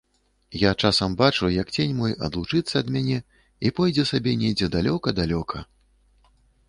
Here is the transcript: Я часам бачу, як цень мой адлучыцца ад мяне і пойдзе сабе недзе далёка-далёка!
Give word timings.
Я 0.59 0.69
часам 0.87 1.17
бачу, 1.19 1.49
як 1.55 1.67
цень 1.75 1.93
мой 1.99 2.15
адлучыцца 2.27 2.75
ад 2.81 2.87
мяне 2.95 3.19
і 3.67 3.73
пойдзе 3.81 4.07
сабе 4.13 4.33
недзе 4.45 4.71
далёка-далёка! 4.77 5.57